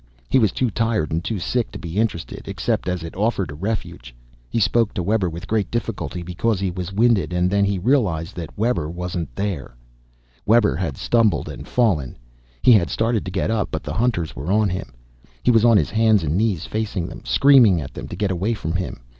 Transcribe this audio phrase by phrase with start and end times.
[0.29, 3.53] He was too tired and too sick to be interested, except as it offered a
[3.53, 4.15] refuge.
[4.49, 7.31] He spoke to Webber, with great difficulty because he was winded.
[7.31, 9.75] And then he realized that Webber wasn't there.
[10.43, 12.17] Webber had stumbled and fallen.
[12.63, 14.91] He had started to get up, but the hunters were on him.
[15.43, 18.55] He was on his hands and knees facing them, screaming at them to get away
[18.55, 19.01] from him.